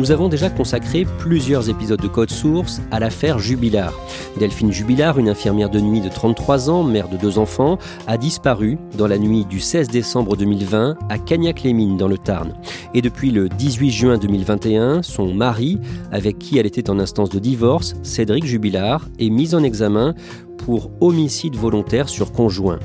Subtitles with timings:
[0.00, 3.92] Nous avons déjà consacré plusieurs épisodes de Code Source à l'affaire Jubilard.
[4.38, 8.78] Delphine Jubilard, une infirmière de nuit de 33 ans, mère de deux enfants, a disparu
[8.96, 12.54] dans la nuit du 16 décembre 2020 à Cagnac-les-Mines dans le Tarn.
[12.94, 15.78] Et depuis le 18 juin 2021, son mari,
[16.10, 20.14] avec qui elle était en instance de divorce, Cédric Jubilard, est mis en examen
[20.56, 22.78] pour homicide volontaire sur conjoint.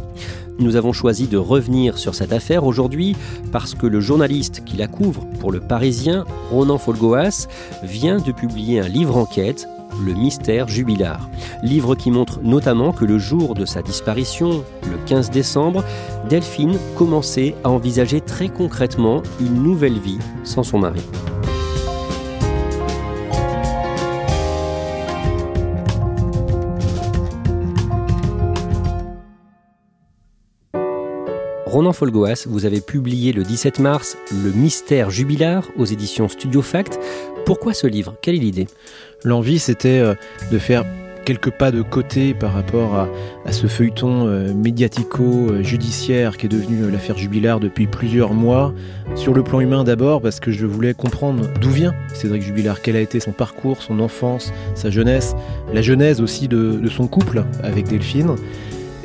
[0.57, 3.15] Nous avons choisi de revenir sur cette affaire aujourd'hui
[3.51, 7.47] parce que le journaliste qui la couvre pour le Parisien, Ronan Folgoas,
[7.83, 9.67] vient de publier un livre enquête,
[10.03, 11.29] Le mystère jubilard.
[11.63, 15.85] Livre qui montre notamment que le jour de sa disparition, le 15 décembre,
[16.27, 21.01] Delphine commençait à envisager très concrètement une nouvelle vie sans son mari.
[31.75, 36.97] Ronan Folgoas, vous avez publié le 17 mars Le mystère jubilaire aux éditions Studio Fact.
[37.45, 38.15] Pourquoi ce livre?
[38.21, 38.67] Quelle est l'idée?
[39.25, 40.15] L'envie, c'était euh,
[40.53, 40.85] de faire
[41.25, 46.91] quelques pas de côté par rapport à, ce feuilleton euh, médiatico-judiciaire qui est devenu euh,
[46.91, 48.73] l'affaire Jubilard depuis plusieurs mois.
[49.15, 52.95] Sur le plan humain d'abord, parce que je voulais comprendre d'où vient Cédric Jubilard, quel
[52.95, 55.35] a été son parcours, son enfance, sa jeunesse,
[55.73, 58.37] la genèse aussi de son couple avec Delphine.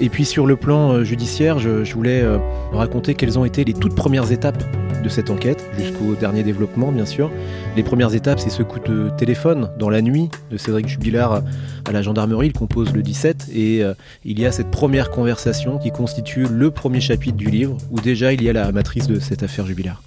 [0.02, 2.38] Et puis sur le plan euh, judiciaire, je, voulais euh,
[2.72, 4.64] raconter quelles ont été les toutes premières étapes
[5.02, 7.30] de cette enquête, jusqu'au dernier développement bien sûr.
[7.76, 11.42] Les premières étapes, c'est ce coup de téléphone dans la nuit de Cédric Jubilard
[11.86, 13.92] à la gendarmerie, il compose le 17, et euh,
[14.24, 18.32] il y a cette première conversation qui constitue le premier chapitre du livre, où déjà
[18.32, 20.02] il y a la matrice de cette affaire Jubilard.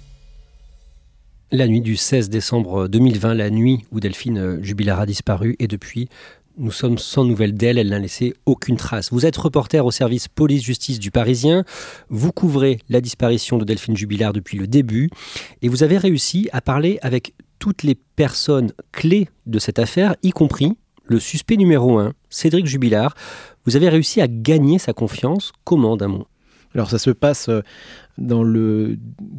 [1.52, 6.08] La nuit du 16 décembre 2020, la nuit où Delphine Jubilard a disparu, et depuis,
[6.56, 9.12] nous sommes sans nouvelles d'elle, elle n'a laissé aucune trace.
[9.12, 11.64] Vous êtes reporter au service police-justice du Parisien,
[12.08, 15.10] vous couvrez la disparition de Delphine Jubilard depuis le début,
[15.62, 20.30] et vous avez réussi à parler avec toutes les personnes clés de cette affaire, y
[20.30, 20.76] compris
[21.06, 23.14] le suspect numéro un, Cédric Jubilard.
[23.64, 25.52] Vous avez réussi à gagner sa confiance.
[25.64, 26.26] Comment, d'un mot
[26.74, 27.62] alors ça se passe euh,
[28.18, 28.96] dans le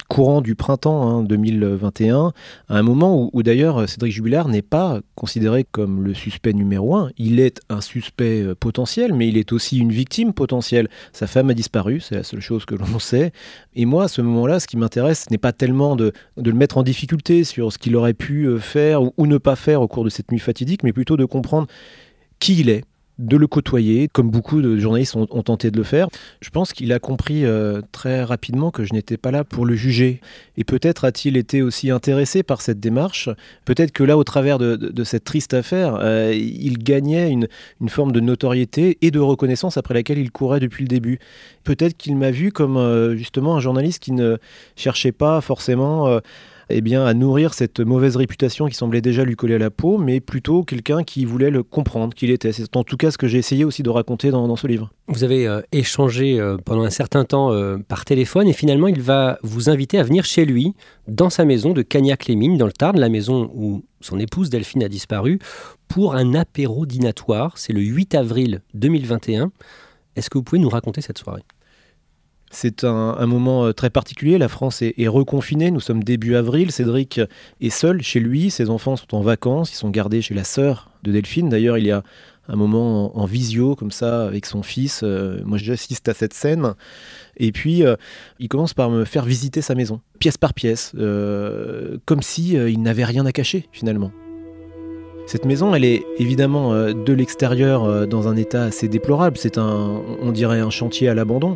[0.09, 2.33] courant du printemps 2021, hein,
[2.67, 7.09] à un moment où, d'ailleurs Cédric Jubilard n'est pas considéré comme le suspect numéro un.
[7.17, 10.89] Il est un suspect euh, potentiel, mais il est aussi une victime potentielle.
[11.13, 13.31] Sa femme a disparu, c'est la seule chose que l'on sait.
[13.75, 16.77] Et moi, à ce moment-là, ce qui m'intéresse, ce n'est pas tellement de, le mettre
[16.77, 20.03] en difficulté sur ce qu'il aurait pu euh, faire ou ne pas faire au cours
[20.03, 21.67] de cette nuit fatidique, mais plutôt de comprendre
[22.39, 22.83] qui il est,
[23.17, 26.07] de le côtoyer, comme beaucoup de journalistes ont, tenté de le faire.
[26.41, 29.75] Je pense qu'il a compris euh, très rapidement que je n'étais pas là pour le
[29.75, 30.19] juger.
[30.57, 33.29] Et peut-être a-t-il été aussi intéressé par cette démarche.
[33.63, 37.47] Peut-être que là, au travers de, cette triste affaire, euh, il gagnait une,
[37.87, 41.19] forme de notoriété et de reconnaissance après laquelle il courait depuis le début.
[41.63, 44.37] Peut-être qu'il m'a vu comme euh, justement un journaliste qui ne
[44.75, 46.19] cherchait pas forcément
[46.69, 49.97] eh bien, à nourrir cette mauvaise réputation qui semblait déjà lui coller à la peau,
[49.97, 52.51] mais plutôt quelqu'un qui voulait le comprendre qu'il était.
[52.51, 54.91] C'est en tout cas ce que j'ai essayé aussi de raconter dans, ce livre.
[55.07, 59.01] Vous avez euh, échangé euh, pendant un certain temps euh, par téléphone et finalement il
[59.01, 60.73] va vous inviter à venir chez lui,
[61.07, 64.89] dans sa maison de Cagnac-les-Mines, dans le Tarn, la maison où son épouse Delphine a
[64.89, 65.39] disparu,
[65.87, 67.57] pour un apéro dînatoire.
[67.57, 69.51] C'est le 8 avril 2021.
[70.15, 71.43] Est-ce que vous pouvez nous raconter cette soirée?
[72.55, 74.37] C'est un, moment euh, très particulier.
[74.37, 75.71] La France est, reconfinée.
[75.71, 76.71] Nous sommes début avril.
[76.71, 77.19] Cédric
[77.61, 78.49] est seul chez lui.
[78.49, 79.71] Ses enfants sont en vacances.
[79.71, 81.49] Ils sont gardés chez la sœur de Delphine.
[81.49, 82.01] D'ailleurs, il y a
[82.47, 85.03] un moment en, visio comme ça avec son fils.
[85.03, 86.75] moi, j'assiste à cette scène.
[87.37, 87.83] Et puis,
[88.39, 90.93] il commence par me faire visiter sa maison, pièce par pièce,
[92.05, 94.11] comme si il n'avait rien à cacher finalement.
[95.27, 99.37] Cette maison, elle est évidemment euh, de l'extérieur euh, dans un état assez déplorable.
[99.37, 101.55] C'est un, on dirait un chantier à l'abandon.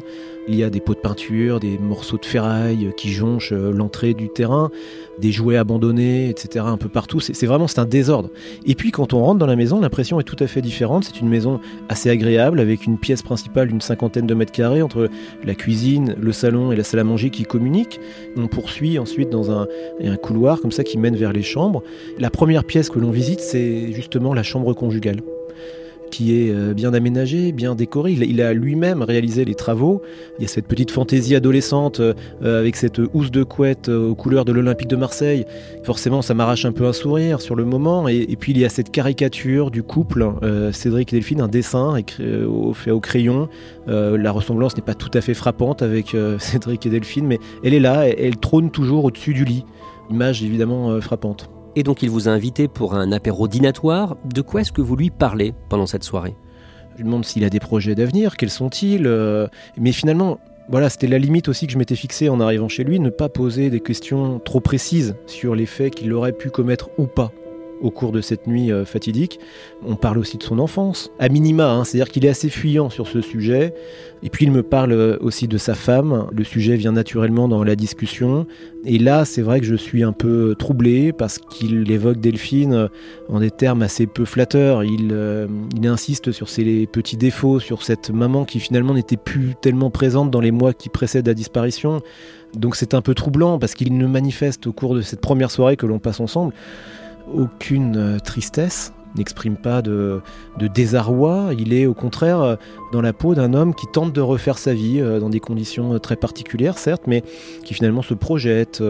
[0.51, 4.15] Il y a des pots de peinture, des morceaux de ferraille qui jonchent euh, l'entrée
[4.15, 4.71] du terrain,
[5.19, 6.65] des jouets abandonnés, etc.
[6.67, 7.19] un peu partout.
[7.19, 8.31] C'est vraiment c'est un désordre.
[8.65, 11.03] Et puis quand on rentre dans la maison, l'impression est tout à fait différente.
[11.03, 15.07] C'est une maison assez agréable avec une pièce principale d'une cinquantaine de mètres carrés entre
[15.43, 17.99] la cuisine, le salon et la salle à manger qui communiquent.
[18.35, 19.67] On poursuit ensuite dans un,
[20.03, 21.83] un couloir comme ça qui mène vers les chambres.
[22.17, 25.21] La première pièce que l'on visite, c'est justement la chambre conjugale
[26.09, 28.11] qui est euh, bien aménagé, bien décoré.
[28.13, 30.01] Il, a lui-même réalisé les travaux.
[30.37, 34.15] Il y a cette petite fantaisie adolescente euh, avec cette housse de couette euh, aux
[34.15, 35.45] couleurs de l'Olympique de Marseille.
[35.83, 38.07] Forcément, ça m'arrache un peu un sourire sur le moment.
[38.07, 40.27] Et, puis, il y a cette caricature du couple,
[40.71, 41.95] Cédric et Delphine, un dessin
[42.73, 43.49] fait au crayon.
[43.87, 47.79] la ressemblance n'est pas tout à fait frappante avec Cédric et Delphine, mais elle est
[47.79, 49.65] là, elle trône toujours au-dessus du lit.
[50.09, 51.49] Image évidemment frappante.
[51.75, 54.17] Et donc il vous a invité pour un apéro dînatoire.
[54.25, 56.35] De quoi est-ce que vous lui parlez pendant cette soirée?
[56.93, 60.39] Je lui demande s'il a des projets d'avenir, quels sont-ils euh, Mais finalement,
[60.69, 63.29] voilà, c'était la limite aussi que je m'étais fixée en arrivant chez lui, ne pas
[63.29, 67.31] poser des questions trop précises sur les faits qu'il aurait pu commettre ou pas
[67.81, 69.39] au cours de cette nuit euh, fatidique.
[69.85, 73.07] On parle aussi de son enfance, à minima, hein, c'est-à-dire qu'il est assez fuyant sur
[73.07, 73.73] ce sujet.
[74.21, 76.27] Et puis il me parle euh, aussi de sa femme.
[76.31, 78.45] Le sujet vient naturellement dans la discussion.
[78.85, 82.87] Et là, c'est vrai que je suis un peu troublé parce qu'il évoque Delphine euh,
[83.29, 84.83] en des termes assez peu flatteurs.
[84.83, 85.15] Il,
[85.75, 90.31] il insiste sur ses petits défauts, sur cette maman qui finalement n'était plus tellement présente
[90.31, 92.01] dans les mois qui précèdent la disparition.
[92.55, 95.75] Donc c'est un peu troublant parce qu'il ne manifeste au cours de cette première soirée
[95.75, 96.53] que l'on passe ensemble
[97.33, 100.21] aucune euh, tristesse, n'exprime pas de,
[100.59, 102.55] désarroi, il est au contraire euh,
[102.91, 105.97] dans la peau d'un homme qui tente de refaire sa vie euh, dans des conditions
[105.99, 107.23] très particulières, certes, mais
[107.63, 108.83] qui finalement se projette,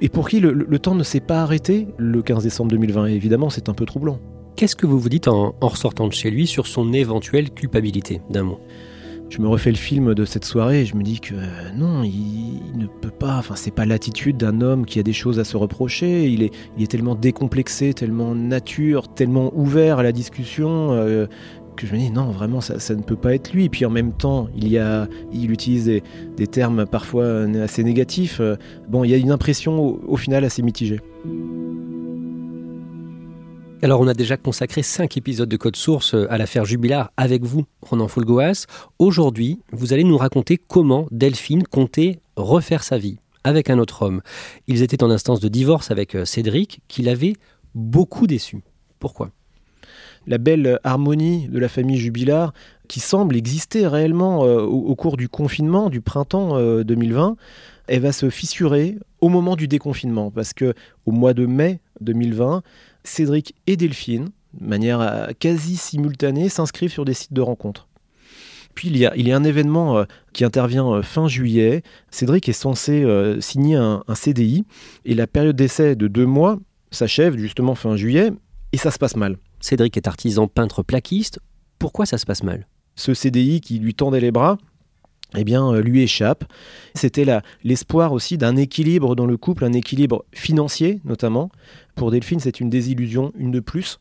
[0.00, 3.68] et pour qui le, temps ne s'est pas arrêté le 15 décembre 2020, évidemment c'est
[3.68, 4.18] un peu troublant.
[4.56, 8.20] Qu'est-ce que vous vous dites en, en ressortant de chez lui sur son éventuelle culpabilité,
[8.30, 8.60] d'un mot
[9.30, 12.02] je me refais le film de cette soirée et je me dis que euh, non,
[12.02, 13.36] il, ne peut pas.
[13.38, 16.28] Enfin, c'est pas l'attitude d'un homme qui a des choses à se reprocher.
[16.28, 20.92] Il est, tellement décomplexé, tellement nature, tellement ouvert à la discussion.
[20.92, 21.26] Euh,
[21.76, 23.90] que je me dis non vraiment ça, ne peut pas être lui et puis en
[23.90, 25.86] même temps il y a il utilise
[26.36, 28.40] des, termes parfois assez négatifs
[28.88, 31.00] bon il y a une impression au final assez mitigée
[33.82, 37.42] alors, on a déjà consacré cinq épisodes de Code Source euh, à l'affaire Jubilar avec
[37.42, 38.66] vous, Ronan Fulgoas.
[38.98, 44.22] Aujourd'hui, vous allez nous raconter comment Delphine comptait refaire sa vie avec un autre homme.
[44.68, 47.34] Ils étaient en instance de divorce avec euh, Cédric, qui l'avait
[47.74, 48.62] beaucoup déçu.
[49.00, 49.30] Pourquoi?
[50.26, 52.54] La belle harmonie de la famille Jubilard
[52.88, 57.36] qui semble exister réellement euh, au, cours du confinement du printemps 2020,
[57.86, 60.72] elle va se fissurer au moment du déconfinement parce que
[61.04, 62.62] au mois de mai 2020,
[63.04, 67.88] Cédric et Delphine, de manière euh, quasi simultanée, s'inscrivent sur des sites de rencontres.
[68.74, 71.82] Puis il y a, il y a un événement euh, qui intervient euh, fin juillet.
[72.10, 73.04] Cédric est censé
[73.40, 74.64] signer un, CDI
[75.04, 76.58] et la période d'essai de deux mois
[76.90, 78.32] s'achève justement fin juillet
[78.72, 79.36] et ça se passe mal.
[79.60, 81.38] Cédric est artisan peintre plaquiste.
[81.78, 82.66] Pourquoi ça se passe mal?
[82.96, 84.58] Ce CDI qui lui tendait les bras,
[85.36, 86.44] eh bien, euh, lui échappe.
[86.94, 87.26] C'était
[87.62, 91.50] l'espoir aussi d'un équilibre dans le couple, un équilibre financier notamment.
[91.94, 93.98] Pour Delphine, c'est une désillusion, une de plus,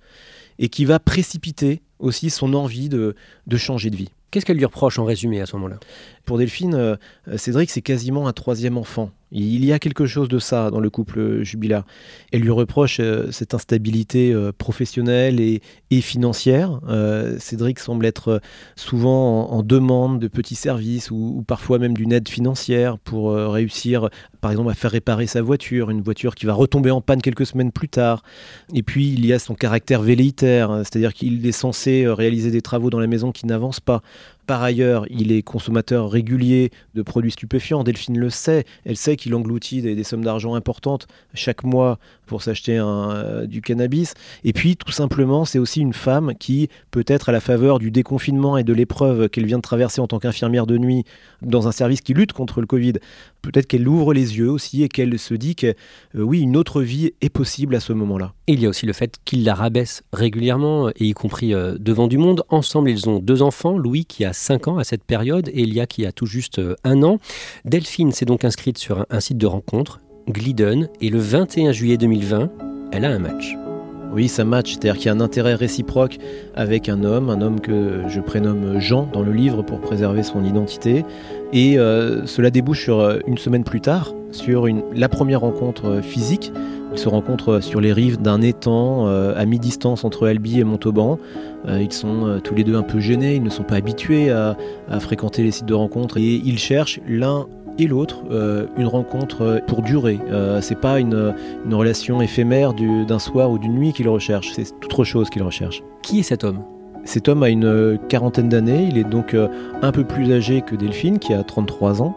[0.60, 3.15] et qui va précipiter aussi son envie de
[3.57, 4.10] changer de vie.
[4.34, 5.79] Qu'est-ce qu'elle lui reproche en résumé à ce moment-là?
[6.25, 6.96] Pour Delphine, euh,
[7.36, 9.12] Cédric, c'est quasiment un troisième enfant.
[9.36, 11.84] Il y a quelque chose de ça dans le couple jubilaire.
[12.32, 15.62] Elle lui reproche euh, cette instabilité euh, professionnelle et,
[16.01, 16.80] financière.
[17.38, 18.42] Cédric semble être
[18.75, 24.10] souvent en, demande de petits services ou, parfois même d'une aide financière pour réussir,
[24.42, 27.46] par exemple, à faire réparer sa voiture, une voiture qui va retomber en panne quelques
[27.46, 28.24] semaines plus tard.
[28.74, 32.89] Et puis, il y a son caractère velléitaire, c'est-à-dire qu'il est censé réaliser des travaux
[32.89, 34.01] dans la maison qui n'avancent pas.
[34.45, 37.83] Par ailleurs, il est consommateur régulier de produits stupéfiants.
[37.83, 38.65] Delphine le sait.
[38.83, 44.13] Elle sait qu'il engloutit des, sommes d'argent importantes chaque mois pour s'acheter euh, du cannabis.
[44.44, 48.58] Et puis, tout simplement, c'est aussi une femme qui, peut-être à la faveur du déconfinement
[48.58, 51.03] et de l'épreuve qu'elle vient de traverser en tant qu'infirmière de nuit
[51.42, 52.94] dans un service qui lutte contre le Covid,
[53.42, 56.82] peut-être qu'elle ouvre les yeux aussi et qu'elle se dit que euh, oui, une autre
[56.82, 58.34] vie est possible à ce moment-là.
[58.48, 62.08] il y a aussi le fait qu'il la rabaisse régulièrement, et y compris euh, devant
[62.08, 62.44] du monde.
[62.50, 65.86] Ensemble, ils ont deux enfants, Louis qui a 5 ans à cette période et Elia
[65.86, 67.20] qui a tout juste un an.
[67.65, 70.00] Delphine s'est donc inscrite sur un, site de rencontre,
[70.30, 72.50] Glidden, et le 21 juillet 2020,
[72.92, 73.58] elle a un match.
[74.13, 76.20] Oui, ça match, c'est-à-dire qu'il y a un intérêt réciproque
[76.53, 80.46] avec un homme, un homme que je prénomme Jean dans le livre pour préserver son
[80.46, 81.03] identité.
[81.51, 86.01] Et euh, cela débouche sur euh, une semaine plus tard, sur la première rencontre euh,
[86.03, 86.53] physique.
[86.92, 91.18] Ils se rencontrent sur les rives d'un étang à mi-distance entre Albi et Montauban.
[91.68, 94.56] ils sont tous les deux un peu gênés, ils ne sont pas habitués à,
[94.88, 97.48] à fréquenter les sites de rencontres et ils cherchent l'un
[97.80, 100.20] et l'autre euh, une rencontre euh, pour durer.
[100.30, 101.34] Euh, c'est pas une,
[101.65, 105.84] une, relation éphémère d'un soir ou d'une nuit qu'il recherche, c'est autre chose qu'il recherche.
[106.01, 106.63] Qui est cet homme?
[107.06, 109.36] Cet homme a une quarantaine d'années, il est donc
[109.82, 112.15] un peu plus âgé que Delphine qui a 33 ans.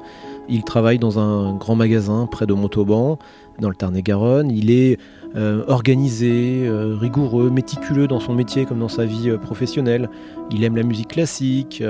[0.49, 3.19] Il travaille dans un grand magasin près de Montauban,
[3.61, 4.51] dans le Tarn-et-Garonne.
[4.51, 4.99] Il est
[5.35, 10.09] euh, organisé, euh, rigoureux, méticuleux dans son métier comme dans sa vie euh, professionnelle.
[10.51, 11.83] Il aime la musique classique.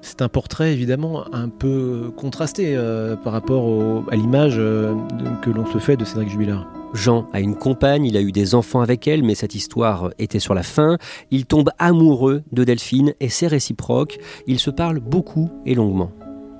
[0.00, 2.78] C'est un portrait évidemment un peu contrasté
[3.24, 6.68] par rapport à l'image que l'on se fait de Cédric Jubilard.
[6.94, 10.38] Jean a une compagne, il a eu des enfants avec elle, mais cette histoire était
[10.38, 10.98] sur la fin.
[11.32, 14.18] Il tombe amoureux de Delphine et c'est réciproque.
[14.46, 16.12] Ils se parlent beaucoup et longuement.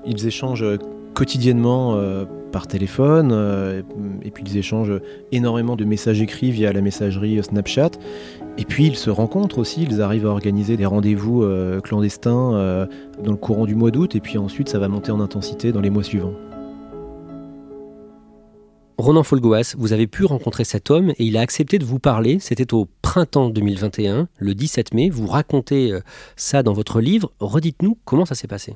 [0.05, 0.65] Ils échangent
[1.17, 3.81] quotidiennement euh, par téléphone, euh,
[4.21, 7.89] et puis ils échangent énormément de messages écrits via la messagerie Snapchat.
[8.59, 12.87] Et puis ils se rencontrent aussi, ils arrivent à organiser des rendez-vous euh, clandestins
[13.23, 15.81] dans le courant du mois d'août, et puis ensuite ça va monter en intensité dans
[15.81, 16.35] les mois suivants.
[18.99, 22.37] Ronan Folgoas, vous avez pu rencontrer cet homme et il a accepté de vous parler.
[22.39, 25.09] C'était au printemps 2021, le 17 mai.
[25.09, 25.97] Vous racontez
[26.35, 27.31] ça dans votre livre.
[27.39, 28.75] Redites-nous comment ça s'est passé.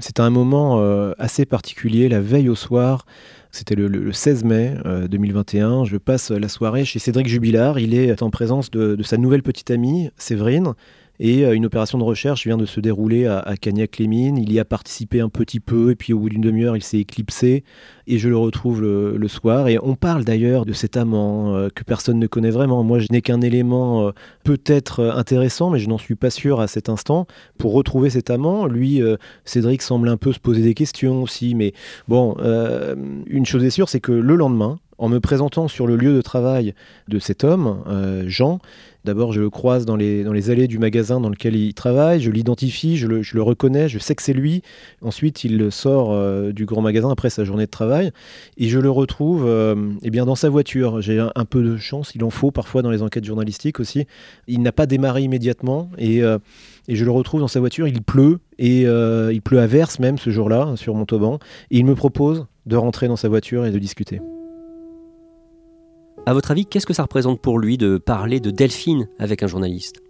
[0.00, 3.06] C'est un moment euh, assez particulier, la veille au soir.
[3.50, 4.74] C'était le, 16 mai
[5.08, 5.82] 2021.
[5.82, 7.78] Euh, Je passe la soirée chez Cédric Jubilard.
[7.78, 10.74] Il est en présence de sa nouvelle petite amie, Séverine.
[11.18, 14.38] Et euh, une opération de recherche vient de se dérouler à, Cagnac-les-Mines.
[14.38, 16.98] Il y a participé un petit peu, et puis au bout d'une demi-heure, il s'est
[16.98, 17.64] éclipsé.
[18.06, 19.68] Et je le retrouve le, soir.
[19.68, 22.84] Et on parle d'ailleurs de cet amant euh, que personne ne connaît vraiment.
[22.84, 24.10] Moi, je n'ai qu'un élément euh,
[24.44, 27.26] peut-être intéressant, mais je n'en suis pas sûr à cet instant.
[27.58, 29.02] Pour retrouver cet amant, lui,
[29.44, 31.54] Cédric semble un peu se poser des questions aussi.
[31.54, 31.72] Mais
[32.06, 32.36] bon,
[33.26, 36.22] une chose est sûre, c'est que le lendemain, en me présentant sur le lieu de
[36.22, 36.74] travail
[37.08, 37.82] de cet homme,
[38.26, 38.60] Jean,
[39.06, 42.96] D'abord, je le croise dans les, allées du magasin dans lequel il travaille, je l'identifie,
[42.96, 44.62] je le, reconnais, je sais que c'est lui.
[45.00, 48.90] Ensuite, il sort euh, du grand magasin après sa journée de travail et je le
[48.90, 51.00] retrouve euh, eh bien, dans sa voiture.
[51.00, 54.06] J'ai un, peu de chance, il en faut parfois dans les enquêtes journalistiques aussi.
[54.46, 56.38] Il n'a pas démarré immédiatement et, euh,
[56.88, 57.86] et, je le retrouve dans sa voiture.
[57.88, 61.38] Il pleut et il pleut à verse même ce jour-là sur Montauban
[61.70, 64.20] et il me propose de rentrer dans sa voiture et de discuter.
[66.28, 69.46] À votre avis, qu'est-ce que ça représente pour lui de parler de Delphine avec un
[69.46, 70.02] journaliste?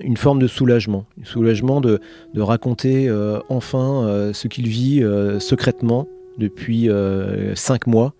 [0.00, 2.00] Une forme de soulagement, un soulagement de,
[2.36, 6.06] raconter euh, enfin euh, ce qu'il vit euh, secrètement
[6.38, 6.88] depuis
[7.54, 8.14] cinq mois.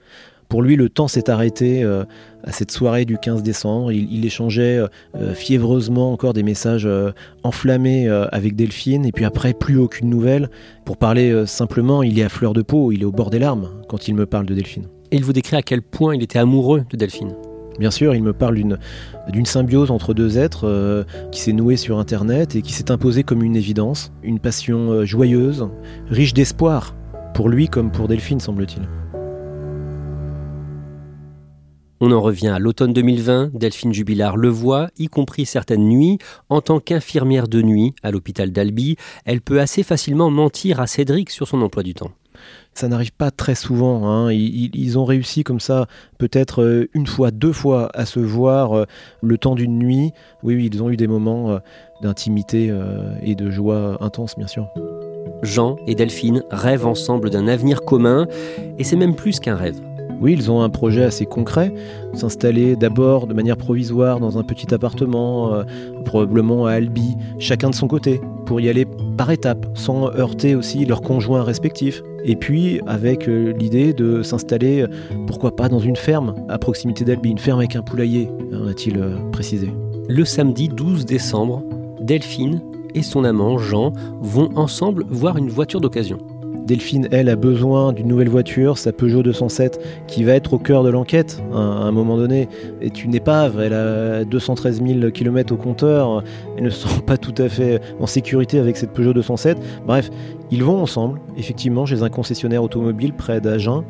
[0.48, 3.90] Pour lui, le temps s'est arrêté à cette soirée du 15 décembre.
[3.90, 4.80] Il, échangeait
[5.34, 6.86] fiévreusement encore des messages
[7.42, 10.50] enflammés avec Delphine, et puis après, plus aucune nouvelle.
[10.84, 13.70] Pour parler simplement, il est à fleur de peau, il est au bord des larmes
[13.88, 14.88] quand il me parle de Delphine.
[15.10, 17.34] Et il vous décrit à quel point il était amoureux de Delphine.
[17.78, 21.98] Bien sûr, il me parle d'une symbiose entre deux êtres euh, qui s'est nouée sur
[21.98, 25.68] Internet et qui s'est imposée comme une évidence, une passion euh, joyeuse,
[26.08, 26.94] riche d'espoir,
[27.34, 28.82] pour lui comme pour Delphine, semble-t-il.
[32.00, 36.18] On en revient à l'automne 2020, Delphine Jubilard le voit, y compris certaines nuits.
[36.48, 41.30] En tant qu'infirmière de nuit à l'hôpital d'Albi, elle peut assez facilement mentir à Cédric
[41.30, 42.10] sur son emploi du temps
[42.74, 44.08] ça n'arrive pas très souvent.
[44.08, 44.32] Hein.
[44.32, 45.86] Ils, ont réussi comme ça,
[46.18, 48.84] peut-être euh, une fois, deux fois, à se voir euh,
[49.22, 50.12] le temps d'une nuit.
[50.42, 51.58] Oui, oui, ils ont eu des moments euh,
[52.02, 52.74] d'intimité
[53.22, 54.68] et de joie intense, bien sûr.
[55.42, 58.26] Jean et Delphine rêvent ensemble d'un avenir commun,
[58.78, 59.80] et c'est même plus qu'un rêve.
[60.22, 61.74] Oui, ils ont un projet assez concret,
[62.14, 65.64] s'installer d'abord de manière provisoire dans un petit appartement, euh,
[66.04, 70.84] probablement à Albi, chacun de son côté, pour y aller par étapes, sans heurter aussi
[70.84, 72.02] leurs conjoints respectifs.
[72.24, 74.86] Et puis avec euh, l'idée de s'installer, euh,
[75.26, 79.04] pourquoi pas dans une ferme à proximité d'Albi, une ferme avec un poulailler, hein, a-t-il
[79.32, 79.72] précisé.
[80.08, 81.64] Le samedi 12 décembre,
[82.00, 82.60] Delphine
[82.94, 86.18] et son amant Jean vont ensemble voir une voiture d'occasion.
[86.66, 90.84] Delphine, elle, a besoin d'une nouvelle voiture, sa Peugeot 207, qui va être au cœur
[90.84, 92.48] de l'enquête à un moment donné,
[92.80, 93.60] est une épave.
[93.60, 96.22] Elle a 213 000 km au compteur.
[96.56, 99.58] Elle ne se sent pas tout à fait en sécurité avec cette Peugeot 207.
[99.86, 100.10] Bref,
[100.52, 103.82] ils vont ensemble, effectivement, chez un concessionnaire automobile près d'Agen.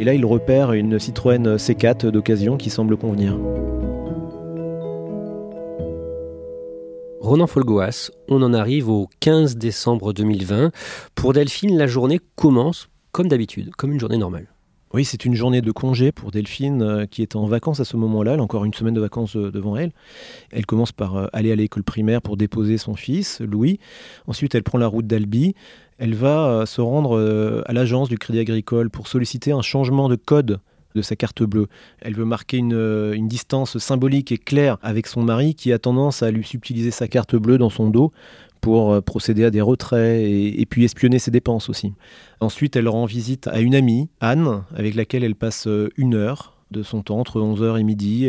[0.00, 3.38] Et là, ils repèrent une Citroën C4 d'occasion qui semble convenir.
[7.26, 10.70] Ronan Folgoas, on en arrive au 15 décembre 2020.
[11.16, 14.46] Pour Delphine, la journée commence comme d'habitude, comme une journée normale.
[14.94, 17.96] Oui, c'est une journée de congé pour Delphine euh, qui est en vacances à ce
[17.96, 18.34] moment-là.
[18.34, 19.90] Elle a encore une semaine de vacances euh, devant elle.
[20.52, 23.80] Elle commence par euh, aller à l'école primaire pour déposer son fils, Louis.
[24.28, 25.56] Ensuite, elle prend la route d'Albi.
[25.98, 30.60] Elle va se rendre à l'agence du Crédit Agricole pour solliciter un changement de code
[30.96, 31.68] de sa carte bleue.
[32.00, 36.22] Elle veut marquer une, une, distance symbolique et claire avec son mari qui a tendance
[36.22, 38.12] à lui subtiliser sa carte bleue dans son dos
[38.66, 41.92] pour euh, procéder à des retraits et, puis espionner ses dépenses aussi.
[42.40, 46.56] Ensuite, elle rend visite à une amie, Anne, avec laquelle elle passe euh, une heure
[46.72, 48.26] de son temps, entre 11h et midi.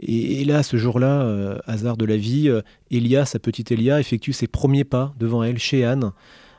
[0.00, 2.50] et, là, ce jour-là, euh, hasard de la vie,
[2.90, 6.10] Elia, sa petite Elia, effectue ses premiers pas devant elle, chez Anne.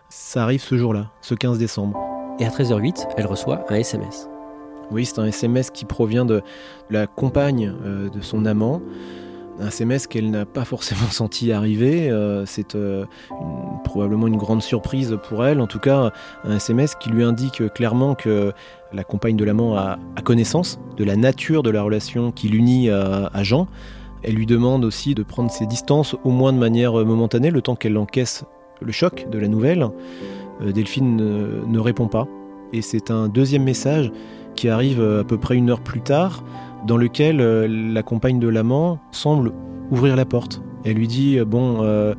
[0.10, 2.00] Ça arrive ce jour-là, ce 15 décembre.
[2.40, 4.30] Et à 13h08, elle reçoit un SMS.
[4.92, 6.42] Oui, c'est un SMS qui provient de
[6.90, 7.74] la compagne
[8.14, 8.82] de son amant
[9.60, 12.10] un SMS qu'elle n'a pas forcément senti arriver.
[12.10, 13.06] Euh, c'est euh,
[13.84, 15.62] probablement une grande surprise pour elle.
[15.62, 16.12] En tout cas,
[16.44, 18.52] un SMS qui lui indique clairement que
[18.94, 23.44] la compagne de l'amant a, connaissance de la nature de la relation qui l'unit à,
[23.44, 23.68] Jean.
[24.24, 27.76] Elle lui demande aussi de prendre ses distances, au moins de manière momentanée, le temps
[27.76, 28.46] qu'elle encaisse
[28.82, 29.88] le choc de la nouvelle.
[30.62, 31.18] Euh, Delphine
[31.68, 32.28] ne répond pas.
[32.72, 34.12] Et c'est un deuxième message
[34.56, 36.44] qui arrive à peu près une heure plus tard,
[36.86, 39.54] dans lequel euh, la compagne de l'amant semble
[39.92, 40.62] ouvrir la porte.
[40.84, 42.14] Elle lui dit euh, Bon, euh,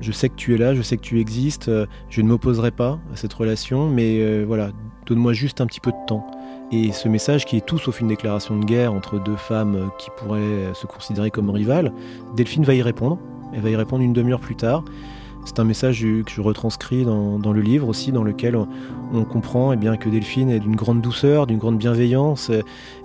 [0.00, 1.70] je sais que tu es là, je sais que tu existes,
[2.10, 4.70] je ne m'opposerai pas à cette relation, mais voilà,
[5.06, 6.26] donne-moi juste un petit peu de temps.
[6.72, 10.08] Et ce message, qui est tout sauf une déclaration de guerre entre deux femmes qui
[10.16, 11.92] pourraient se considérer comme rivales,
[12.34, 13.18] Delphine va y répondre.
[13.54, 14.84] Elle va y répondre une demi-heure plus tard.
[15.44, 19.76] C'est un message que je retranscris dans, le livre aussi, dans lequel on, comprend eh
[19.76, 22.50] bien, que Delphine est d'une grande douceur, d'une grande bienveillance.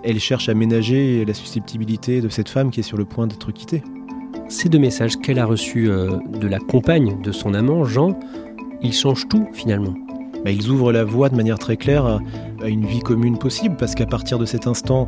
[0.03, 3.51] Elle cherche à ménager la susceptibilité de cette femme qui est sur le point d'être
[3.51, 3.84] quittée.
[4.50, 8.17] Ces deux messages qu'elle a reçus euh, de la compagne de son amant, Jean,
[8.82, 9.94] ils changent tout finalement.
[10.46, 12.06] Bah, ils ouvrent la voie de manière très claire
[12.62, 15.08] à une vie commune possible, parce qu'à partir de cet instant,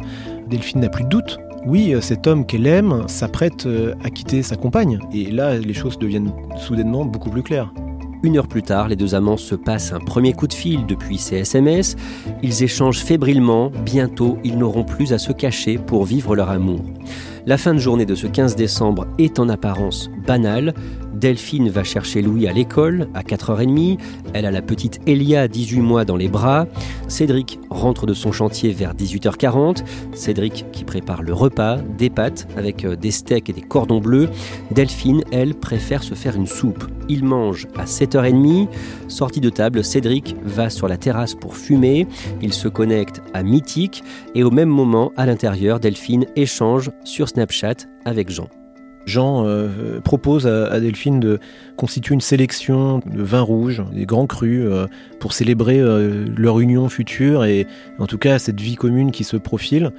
[0.49, 4.43] Delphine n'a plus de doute oui, euh, cet homme qu'elle aime s'apprête euh, à quitter
[4.43, 4.99] sa compagne.
[5.13, 7.73] Et là, les choses deviennent soudainement beaucoup plus claires.
[8.21, 11.17] Une heure plus tard, les deux amants se passent un premier coup de fil depuis
[11.17, 11.95] ces SMS.
[12.43, 13.71] Ils échangent fébrilement.
[13.85, 16.81] Bientôt, ils n'auront plus à se cacher pour vivre leur amour.
[17.45, 20.73] La fin de journée de ce 15 décembre est en apparence banale.
[21.19, 23.97] Delphine va chercher Louis à l'école à 4h30.
[24.33, 26.65] Elle a la petite Elia, 18 mois, dans les bras.
[27.07, 29.83] Cédric rentre de son chantier vers 18h40.
[30.13, 34.29] Cédric qui prépare le repas, des pâtes avec euh, des steaks et des cordons bleus.
[34.71, 36.85] Delphine, elle, préfère se faire une soupe.
[37.09, 38.67] Il mange à 7h30.
[39.07, 42.07] Sortie de table, Cédric va sur la terrasse pour fumer.
[42.41, 44.03] Il se connecte à Mythique
[44.35, 48.47] et au même moment, à l'intérieur, Delphine échange sur Snapchat avec Jean.
[49.09, 51.39] Jean euh, propose à, Delphine de
[51.75, 54.87] constituer une sélection de vins rouges, des grands crus, euh,
[55.19, 57.67] pour célébrer euh, leur union future et
[57.97, 59.91] en tout cas cette vie commune qui se profile.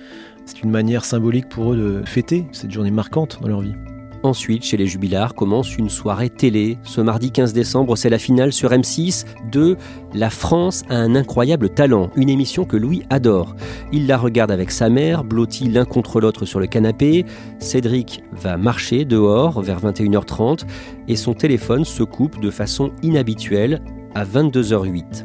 [0.46, 3.74] C'est une manière symbolique pour eux de fêter cette journée marquante dans leur vie.
[4.22, 6.76] Ensuite, chez les Jubilars, commence une soirée télé.
[6.82, 9.78] Ce mardi 15 décembre, c'est la finale sur M6 de
[10.12, 13.56] La France a un incroyable talent, une émission que Louis adore.
[13.92, 17.24] Il la regarde avec sa mère, blottis l'un contre l'autre sur le canapé.
[17.60, 20.66] Cédric va marcher dehors vers 21h30
[21.08, 23.80] et son téléphone se coupe de façon inhabituelle
[24.14, 25.24] à 22h08.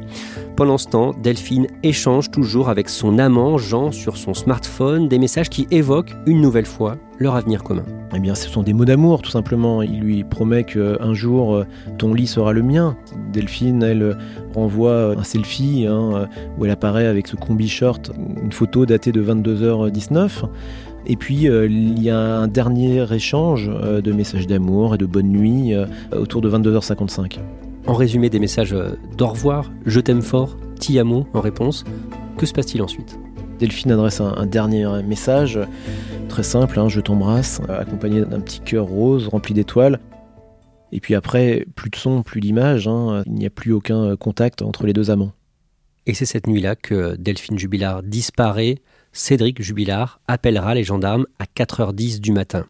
[0.55, 5.49] Pendant ce temps, Delphine échange toujours avec son amant Jean sur son smartphone des messages
[5.49, 7.83] qui évoquent une nouvelle fois leur avenir commun.
[8.15, 9.81] Eh bien, ce sont des mots d'amour, tout simplement.
[9.81, 11.65] Il lui promet qu'un jour, euh,
[11.97, 12.95] ton lit sera le mien.
[13.33, 14.17] Delphine, elle
[14.53, 19.21] renvoie un selfie hein, où elle apparaît avec ce combi short, une photo datée de
[19.21, 20.45] 22h19.
[21.05, 25.05] Et puis, euh, il y a un dernier échange euh, de messages d'amour et de
[25.05, 25.73] bonne nuit
[26.13, 27.39] autour de 22h55.
[27.87, 31.83] En résumé des messages euh, d'au revoir, je t'aime fort, ti amo en réponse.
[32.37, 33.19] Que se passe-t-il ensuite?
[33.59, 35.59] Delphine adresse un, dernier message
[36.27, 39.99] très simple, hein, je t'embrasse, accompagné d'un petit cœur rose rempli d'étoiles.
[40.91, 44.61] Et puis après, plus de son, plus d'image, hein, il n'y a plus aucun contact
[44.61, 45.31] entre les deux amants.
[46.07, 48.79] Et c'est cette nuit-là que Delphine Jubilard disparaît,
[49.15, 52.65] Cédric Jubilard appellera les gendarmes à 4h10 du matin.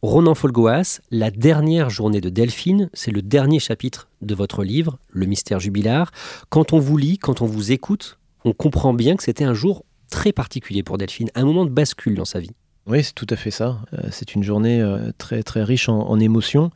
[0.00, 5.26] Ronan Folgoas, la dernière journée de Delphine, c'est le dernier chapitre de votre livre, Le
[5.26, 6.10] mystère Jubilard.
[6.48, 9.84] Quand on vous lit, quand on vous écoute, on comprend bien que c'était un jour
[10.10, 12.52] très particulier pour Delphine, un moment de bascule dans sa vie.
[12.90, 13.78] Oui, c'est tout à fait ça.
[13.94, 16.72] Euh, c'est une journée euh, très très riche en, émotions.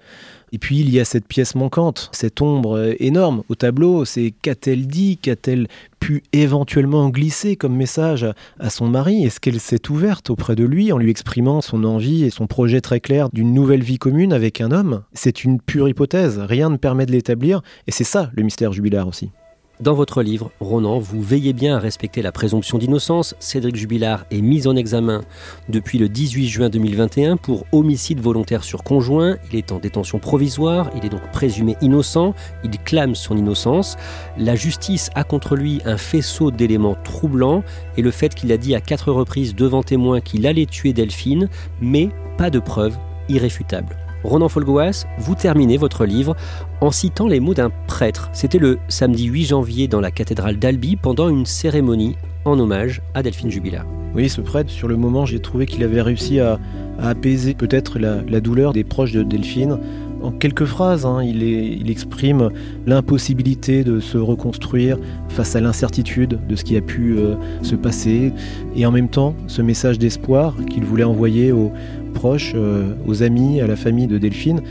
[0.52, 4.04] Et puis il y a cette pièce manquante, cette ombre euh, énorme au tableau.
[4.04, 5.66] C'est qu'a-t-elle dit Qu'a-t-elle
[5.98, 8.24] pu éventuellement glisser comme message
[8.60, 9.24] à, son mari?
[9.24, 12.80] Est-ce qu'elle s'est ouverte auprès de lui en lui exprimant son envie et son projet
[12.80, 15.02] très clair d'une nouvelle vie commune avec un homme?
[15.14, 16.38] C'est une pure hypothèse.
[16.38, 17.60] Rien ne permet de l'établir.
[17.88, 19.32] Et c'est ça le mystère jubilaire aussi.
[19.80, 23.34] Dans votre livre, Ronan, vous veillez bien à respecter la présomption d'innocence.
[23.40, 25.22] Cédric Jubilard est mis en examen
[25.68, 29.36] depuis le 18 juin 2021 pour homicide volontaire sur conjoint.
[29.50, 33.96] Il est en détention provisoire, il est donc présumé innocent, il clame son innocence.
[34.38, 37.64] La justice a contre lui un faisceau d'éléments troublants
[37.96, 41.48] et le fait qu'il a dit à quatre reprises devant témoins qu'il allait tuer Delphine,
[41.80, 42.96] mais pas de preuves
[43.28, 44.03] irréfutables.
[44.24, 46.34] Ronan Folgoas, vous terminez votre livre
[46.80, 48.30] en citant les mots d'un prêtre.
[48.32, 53.22] C'était le samedi 8 janvier dans la cathédrale d'Albi pendant une cérémonie en hommage à
[53.22, 53.84] Delphine Jubilard.
[54.14, 56.58] Oui, ce prêtre, sur le moment, j'ai trouvé qu'il avait réussi à,
[56.98, 59.78] apaiser peut-être la, douleur des proches de Delphine.
[60.22, 62.50] En quelques phrases, hein, il, exprime
[62.86, 64.96] l'impossibilité de se reconstruire
[65.28, 68.32] face à l'incertitude de ce qui a pu euh, se passer,
[68.74, 71.72] et en même temps ce message d'espoir qu'il voulait envoyer aux,
[72.14, 74.62] proches, euh, aux amis, à la famille de Delphine,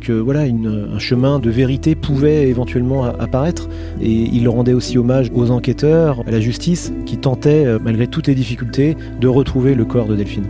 [0.00, 3.68] que voilà, un chemin de vérité pouvait éventuellement apparaître.
[4.00, 8.28] Et il rendait aussi hommage aux enquêteurs, à la justice, qui tentaient, euh, malgré toutes
[8.28, 10.46] les difficultés, de retrouver le corps de Delphine.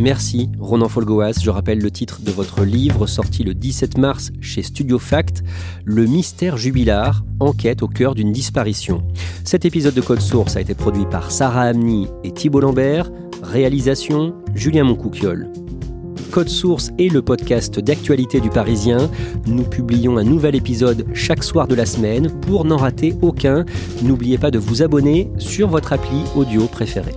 [0.00, 1.40] Merci Ronan Folgoas.
[1.42, 5.44] Je rappelle le titre de votre livre sorti le 17 mars chez Studio Fact,
[5.84, 9.02] Le mystère jubilar, enquête au cœur d'une disparition.
[9.44, 13.10] Cet épisode de Code Source a été produit par Sarah Amni et Thibault Lambert.
[13.42, 15.52] Réalisation Julien Moncouquiole.
[16.30, 19.10] Code Source est le podcast d'actualité du Parisien.
[19.46, 22.30] Nous publions un nouvel épisode chaque soir de la semaine.
[22.40, 23.66] Pour n'en rater aucun,
[24.02, 27.16] n'oubliez pas de vous abonner sur votre appli audio préférée.